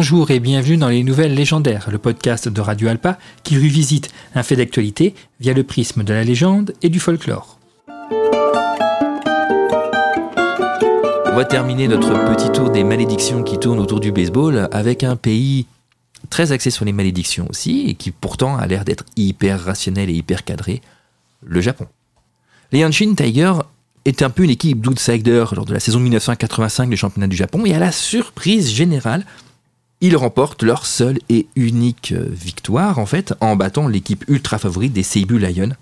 Bonjour 0.00 0.30
et 0.30 0.40
bienvenue 0.40 0.78
dans 0.78 0.88
les 0.88 1.04
Nouvelles 1.04 1.34
Légendaires, 1.34 1.90
le 1.90 1.98
podcast 1.98 2.48
de 2.48 2.60
Radio 2.62 2.88
Alpa 2.88 3.18
qui 3.44 3.56
revisite 3.56 4.08
un 4.34 4.42
fait 4.42 4.56
d'actualité 4.56 5.14
via 5.40 5.52
le 5.52 5.62
prisme 5.62 6.04
de 6.04 6.14
la 6.14 6.24
légende 6.24 6.72
et 6.80 6.88
du 6.88 6.98
folklore. 6.98 7.58
On 11.26 11.36
va 11.36 11.44
terminer 11.44 11.86
notre 11.86 12.14
petit 12.34 12.50
tour 12.50 12.70
des 12.70 12.82
malédictions 12.82 13.42
qui 13.42 13.58
tournent 13.58 13.78
autour 13.78 14.00
du 14.00 14.10
baseball 14.10 14.70
avec 14.72 15.04
un 15.04 15.16
pays 15.16 15.66
très 16.30 16.50
axé 16.50 16.70
sur 16.70 16.86
les 16.86 16.92
malédictions 16.92 17.46
aussi 17.50 17.84
et 17.88 17.94
qui 17.94 18.10
pourtant 18.10 18.56
a 18.56 18.66
l'air 18.66 18.86
d'être 18.86 19.04
hyper 19.16 19.62
rationnel 19.62 20.08
et 20.08 20.14
hyper 20.14 20.46
cadré, 20.46 20.80
le 21.44 21.60
Japon. 21.60 21.86
Les 22.72 22.86
Hanshin 22.86 23.12
Tigers 23.14 23.58
est 24.06 24.22
un 24.22 24.30
peu 24.30 24.44
une 24.44 24.50
équipe 24.50 24.80
d'outsiders 24.80 25.54
lors 25.54 25.66
de 25.66 25.74
la 25.74 25.80
saison 25.80 26.00
1985 26.00 26.88
du 26.88 26.96
championnat 26.96 27.28
du 27.28 27.36
Japon 27.36 27.66
et 27.66 27.74
à 27.74 27.78
la 27.78 27.92
surprise 27.92 28.72
générale, 28.72 29.26
ils 30.00 30.16
remportent 30.16 30.62
leur 30.62 30.86
seule 30.86 31.18
et 31.28 31.46
unique 31.56 32.12
euh, 32.12 32.26
victoire, 32.30 32.98
en 32.98 33.06
fait, 33.06 33.34
en 33.40 33.56
battant 33.56 33.86
l'équipe 33.86 34.24
ultra 34.28 34.58
favorite 34.58 34.92
des 34.92 35.02
Seibu 35.02 35.38
Lions. 35.38 35.74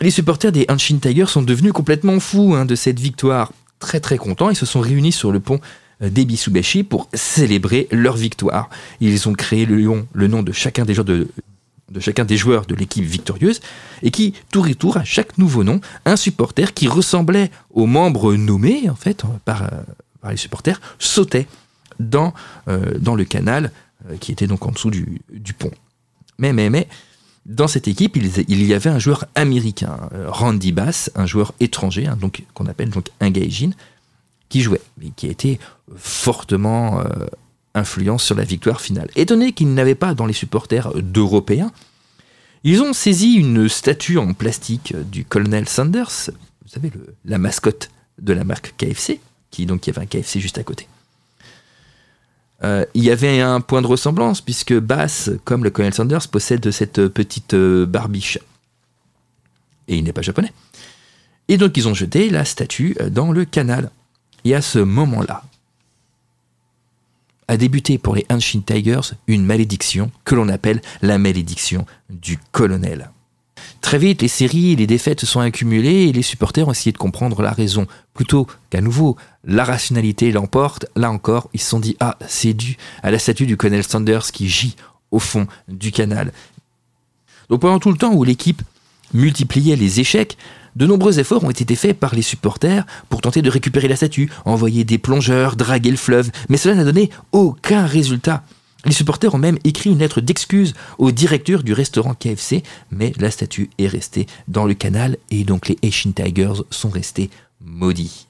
Les 0.00 0.10
supporters 0.10 0.52
des 0.52 0.66
Hanshin 0.68 0.98
Tigers 0.98 1.26
sont 1.26 1.42
devenus 1.42 1.72
complètement 1.72 2.20
fous 2.20 2.54
hein, 2.54 2.64
de 2.64 2.74
cette 2.74 3.00
victoire. 3.00 3.52
Très 3.80 4.00
très 4.00 4.18
contents, 4.18 4.50
ils 4.50 4.56
se 4.56 4.66
sont 4.66 4.80
réunis 4.80 5.12
sur 5.12 5.32
le 5.32 5.40
pont 5.40 5.60
euh, 6.02 6.10
d'Ebisubeshi 6.10 6.84
pour 6.84 7.08
célébrer 7.12 7.88
leur 7.90 8.16
victoire. 8.16 8.70
Ils 9.00 9.28
ont 9.28 9.32
créé 9.32 9.66
le, 9.66 9.76
lion, 9.76 10.06
le 10.12 10.28
nom 10.28 10.42
de 10.42 10.52
chacun 10.52 10.84
des 10.84 10.94
joueurs 10.94 12.66
de, 12.66 12.74
l'équipe 12.74 13.04
victorieuse, 13.04 13.60
et 14.02 14.12
qui, 14.12 14.34
tour 14.52 14.68
et 14.68 14.74
tour, 14.76 14.96
à 14.96 15.04
chaque 15.04 15.38
nouveau 15.38 15.64
nom, 15.64 15.80
un 16.04 16.16
supporter 16.16 16.72
qui 16.72 16.86
ressemblait 16.86 17.50
aux 17.74 17.86
membres 17.86 18.34
nommés, 18.34 18.88
en 18.88 18.94
fait, 18.94 19.24
par, 19.44 19.64
euh, 19.64 19.82
par 20.20 20.30
les 20.30 20.36
supporters, 20.36 20.80
sautait 21.00 21.48
dans, 22.00 22.34
euh, 22.68 22.98
dans 22.98 23.14
le 23.14 23.24
canal 23.24 23.70
euh, 24.08 24.16
qui 24.16 24.32
était 24.32 24.46
donc 24.46 24.64
en 24.66 24.70
dessous 24.70 24.90
du, 24.90 25.20
pont. 25.58 25.72
Mais, 26.38 26.54
mais, 26.54 26.70
mais, 26.70 26.88
dans 27.44 27.68
cette 27.68 27.86
équipe, 27.86 28.16
il, 28.16 28.64
y 28.64 28.72
avait 28.72 28.88
un 28.88 28.98
joueur 28.98 29.26
américain, 29.34 30.08
euh, 30.14 30.30
Randy 30.30 30.72
Bass, 30.72 31.10
un 31.14 31.26
joueur 31.26 31.52
étranger, 31.60 32.06
hein, 32.06 32.16
donc 32.18 32.42
qu'on 32.54 32.64
appelle 32.64 32.88
donc 32.88 33.10
un 33.20 33.30
gaijin, 33.30 33.72
qui 34.48 34.62
jouait, 34.62 34.80
mais 34.96 35.10
qui 35.14 35.26
a 35.26 35.30
été 35.30 35.60
fortement 35.96 37.00
euh, 37.00 37.26
influent 37.74 38.16
sur 38.16 38.34
la 38.34 38.44
victoire 38.44 38.80
finale. 38.80 39.10
Étonné 39.16 39.52
qu'il 39.52 39.74
n'avait 39.74 39.94
pas 39.94 40.14
dans 40.14 40.26
les 40.26 40.32
supporters 40.32 40.94
d'Européens, 40.94 41.70
ils 42.64 42.80
ont 42.80 42.94
saisi 42.94 43.34
une 43.34 43.68
statue 43.68 44.16
en 44.16 44.32
plastique 44.32 44.94
du 45.10 45.26
colonel 45.26 45.68
Sanders, 45.68 46.30
vous 46.62 46.68
savez, 46.68 46.90
la 47.26 47.36
mascotte 47.36 47.90
de 48.18 48.32
la 48.32 48.44
marque 48.44 48.74
KFC, 48.78 49.20
qui 49.50 49.66
donc 49.66 49.86
il 49.86 49.90
y 49.90 49.96
avait 49.96 50.04
un 50.04 50.06
KFC 50.06 50.40
juste 50.40 50.56
à 50.56 50.62
côté. 50.62 50.88
Euh, 52.62 52.84
il 52.94 53.04
y 53.04 53.10
avait 53.10 53.40
un 53.40 53.60
point 53.60 53.82
de 53.82 53.86
ressemblance, 53.86 54.40
puisque 54.40 54.78
Bass, 54.78 55.30
comme 55.44 55.64
le 55.64 55.70
Colonel 55.70 55.94
Sanders, 55.94 56.28
possède 56.28 56.70
cette 56.70 57.08
petite 57.08 57.54
euh, 57.54 57.86
barbiche. 57.86 58.38
Et 59.88 59.96
il 59.96 60.04
n'est 60.04 60.12
pas 60.12 60.22
japonais. 60.22 60.52
Et 61.48 61.56
donc 61.56 61.76
ils 61.76 61.88
ont 61.88 61.94
jeté 61.94 62.30
la 62.30 62.44
statue 62.44 62.96
euh, 63.00 63.10
dans 63.10 63.32
le 63.32 63.44
canal. 63.44 63.90
Et 64.44 64.54
à 64.54 64.62
ce 64.62 64.78
moment-là, 64.78 65.42
a 67.48 67.56
débuté 67.56 67.98
pour 67.98 68.14
les 68.14 68.24
Hanshin 68.30 68.60
Tigers 68.60 69.14
une 69.26 69.44
malédiction 69.44 70.12
que 70.24 70.36
l'on 70.36 70.48
appelle 70.48 70.80
la 71.02 71.18
malédiction 71.18 71.84
du 72.08 72.38
colonel. 72.52 73.10
Très 73.90 73.98
vite, 73.98 74.22
les 74.22 74.28
séries 74.28 74.76
les 74.76 74.86
défaites 74.86 75.18
se 75.18 75.26
sont 75.26 75.40
accumulées 75.40 76.04
et 76.04 76.12
les 76.12 76.22
supporters 76.22 76.68
ont 76.68 76.70
essayé 76.70 76.92
de 76.92 76.96
comprendre 76.96 77.42
la 77.42 77.50
raison. 77.50 77.88
Plutôt 78.14 78.46
qu'à 78.70 78.80
nouveau, 78.80 79.16
la 79.42 79.64
rationalité 79.64 80.30
l'emporte, 80.30 80.86
là 80.94 81.10
encore, 81.10 81.50
ils 81.54 81.60
se 81.60 81.70
sont 81.70 81.80
dit 81.80 81.96
Ah, 81.98 82.16
c'est 82.28 82.52
dû 82.52 82.76
à 83.02 83.10
la 83.10 83.18
statue 83.18 83.46
du 83.46 83.56
colonel 83.56 83.82
Sanders 83.82 84.30
qui 84.30 84.48
gît 84.48 84.76
au 85.10 85.18
fond 85.18 85.48
du 85.66 85.90
canal. 85.90 86.32
Donc 87.48 87.62
pendant 87.62 87.80
tout 87.80 87.90
le 87.90 87.98
temps 87.98 88.14
où 88.14 88.22
l'équipe 88.22 88.62
multipliait 89.12 89.74
les 89.74 89.98
échecs, 89.98 90.38
de 90.76 90.86
nombreux 90.86 91.18
efforts 91.18 91.42
ont 91.42 91.50
été 91.50 91.74
faits 91.74 91.98
par 91.98 92.14
les 92.14 92.22
supporters 92.22 92.86
pour 93.08 93.20
tenter 93.20 93.42
de 93.42 93.50
récupérer 93.50 93.88
la 93.88 93.96
statue, 93.96 94.30
envoyer 94.44 94.84
des 94.84 94.98
plongeurs, 94.98 95.56
draguer 95.56 95.90
le 95.90 95.96
fleuve, 95.96 96.30
mais 96.48 96.58
cela 96.58 96.76
n'a 96.76 96.84
donné 96.84 97.10
aucun 97.32 97.86
résultat. 97.86 98.44
Les 98.86 98.92
supporters 98.92 99.34
ont 99.34 99.38
même 99.38 99.58
écrit 99.64 99.90
une 99.90 99.98
lettre 99.98 100.20
d'excuse 100.20 100.74
au 100.98 101.10
directeur 101.10 101.62
du 101.62 101.72
restaurant 101.72 102.14
KFC, 102.14 102.62
mais 102.90 103.12
la 103.18 103.30
statue 103.30 103.70
est 103.78 103.86
restée 103.86 104.26
dans 104.48 104.64
le 104.64 104.74
canal 104.74 105.18
et 105.30 105.44
donc 105.44 105.68
les 105.68 105.78
Asian 105.84 106.12
Tigers 106.12 106.62
sont 106.70 106.88
restés 106.88 107.30
maudits. 107.60 108.26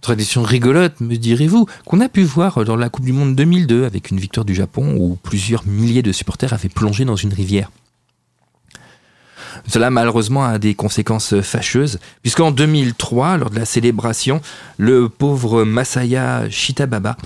Tradition 0.00 0.42
rigolote, 0.42 1.00
me 1.00 1.16
direz-vous, 1.16 1.66
qu'on 1.84 2.00
a 2.00 2.08
pu 2.08 2.22
voir 2.22 2.64
dans 2.64 2.76
la 2.76 2.88
Coupe 2.88 3.04
du 3.04 3.12
Monde 3.12 3.36
2002 3.36 3.84
avec 3.84 4.10
une 4.10 4.18
victoire 4.18 4.46
du 4.46 4.54
Japon 4.54 4.96
où 4.98 5.18
plusieurs 5.22 5.66
milliers 5.66 6.02
de 6.02 6.12
supporters 6.12 6.54
avaient 6.54 6.70
plongé 6.70 7.04
dans 7.04 7.16
une 7.16 7.34
rivière. 7.34 7.70
Cela 9.66 9.90
malheureusement 9.90 10.44
a 10.44 10.58
des 10.58 10.74
conséquences 10.74 11.40
fâcheuses, 11.42 11.98
puisqu'en 12.22 12.50
2003, 12.50 13.36
lors 13.36 13.50
de 13.50 13.58
la 13.58 13.66
célébration, 13.66 14.40
le 14.78 15.10
pauvre 15.10 15.64
Masaya 15.64 16.48
Shitababa 16.48 17.16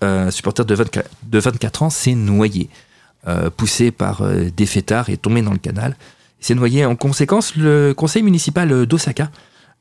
un 0.00 0.30
supporter 0.30 0.64
de 0.64 0.74
24, 0.74 1.10
de 1.22 1.38
24 1.38 1.82
ans 1.82 1.90
s'est 1.90 2.14
noyé, 2.14 2.68
euh, 3.26 3.50
poussé 3.50 3.90
par 3.90 4.22
euh, 4.22 4.50
des 4.56 4.66
fêtards 4.66 5.10
et 5.10 5.16
tombé 5.16 5.42
dans 5.42 5.52
le 5.52 5.58
canal. 5.58 5.96
Il 6.40 6.46
s'est 6.46 6.54
noyé. 6.54 6.84
En 6.84 6.96
conséquence, 6.96 7.56
le 7.56 7.92
conseil 7.94 8.22
municipal 8.22 8.86
d'Osaka 8.86 9.30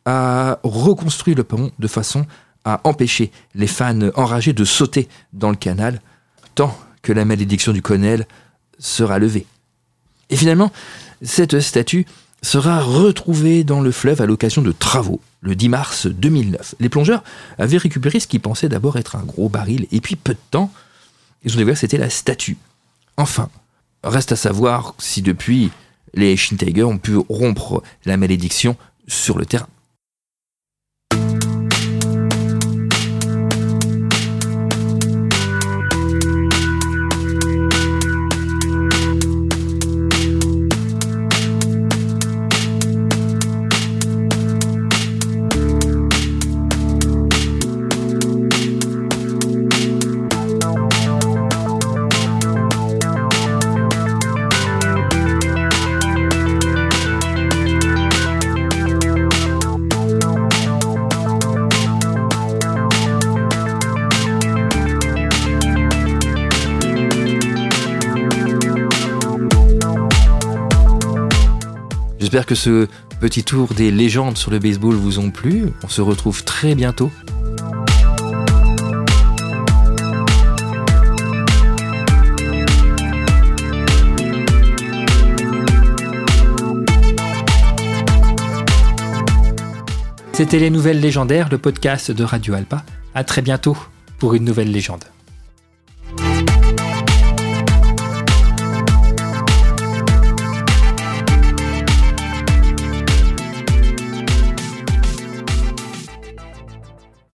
a 0.06 0.60
reconstruit 0.64 1.36
le 1.36 1.44
pont 1.44 1.72
de 1.78 1.88
façon 1.88 2.26
à 2.64 2.82
empêcher 2.84 3.32
les 3.54 3.68
fans 3.68 4.10
enragés 4.16 4.54
de 4.54 4.66
sauter 4.66 5.08
dans 5.34 5.50
le 5.50 5.56
canal 5.56 6.02
tant 6.56 6.76
que 7.02 7.14
la 7.14 7.26
malédiction 7.26 7.74
du 7.74 7.82
colonel 7.82 8.28
sera 8.80 9.20
levée. 9.20 9.46
Et 10.30 10.36
finalement, 10.36 10.72
cette 11.22 11.60
statue 11.60 12.06
sera 12.46 12.80
retrouvée 12.80 13.64
dans 13.64 13.82
le 13.82 13.92
fleuve 13.92 14.22
à 14.22 14.26
l'occasion 14.26 14.62
de 14.62 14.72
travaux 14.72 15.20
le 15.42 15.56
10 15.56 15.70
mars 15.70 16.08
2009. 16.08 16.76
Les 16.80 16.90
plongeurs 16.90 17.24
avaient 17.58 17.78
récupéré 17.78 18.20
ce 18.20 18.28
qu'ils 18.28 18.40
pensaient 18.40 18.70
d'abord 18.70 18.98
être 18.98 19.16
un 19.16 19.24
gros 19.24 19.50
baril, 19.50 19.88
et 19.92 20.00
puis 20.00 20.16
peu 20.16 20.34
de 20.34 20.40
temps, 20.52 20.72
ils 21.44 21.54
ont 21.54 21.58
découvert 21.58 21.74
que 21.74 21.80
c'était 21.80 21.98
la 21.98 22.10
statue. 22.10 22.58
Enfin, 23.18 23.50
reste 24.04 24.32
à 24.32 24.36
savoir 24.36 24.94
si 24.98 25.22
depuis, 25.22 25.72
les 26.14 26.38
Shintiger 26.38 26.84
ont 26.84 26.98
pu 26.98 27.18
rompre 27.18 27.84
la 28.06 28.18
malédiction 28.18 28.78
sur 29.08 29.38
le 29.38 29.46
terrain. 29.46 29.68
J'espère 72.20 72.46
que 72.46 72.56
ce 72.56 72.88
petit 73.20 73.44
tour 73.44 73.74
des 73.74 73.92
légendes 73.92 74.38
sur 74.38 74.52
le 74.52 74.60
baseball 74.60 74.96
vous 74.96 75.20
ont 75.20 75.32
plu. 75.32 75.66
On 75.84 75.88
se 75.88 76.02
retrouve 76.02 76.44
très 76.44 76.76
bientôt. 76.76 77.12
C'était 90.36 90.60
les 90.60 90.70
nouvelles 90.70 91.00
légendaires, 91.00 91.48
le 91.50 91.58
podcast 91.58 92.12
de 92.12 92.24
Radio 92.26 92.56
Alpa. 92.56 92.84
À 93.14 93.24
très 93.24 93.42
bientôt 93.42 93.78
pour 94.20 94.34
une 94.34 94.44
nouvelle 94.44 94.70
légende. 94.70 95.06